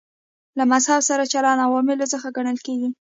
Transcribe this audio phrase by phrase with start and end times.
[0.57, 2.89] له مذهب سره چلند عواملو څخه ګڼل کېږي.